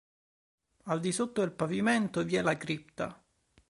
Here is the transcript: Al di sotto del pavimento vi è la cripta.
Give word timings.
Al 0.85 0.99
di 0.99 1.11
sotto 1.11 1.41
del 1.41 1.51
pavimento 1.51 2.23
vi 2.23 2.35
è 2.35 2.41
la 2.41 2.57
cripta. 2.57 3.23